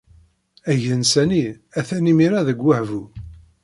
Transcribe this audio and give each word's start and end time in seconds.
Agensa-nni 0.71 1.47
atan 1.79 2.09
imir-a 2.11 2.41
deg 2.47 2.59
weḥbu. 2.65 3.03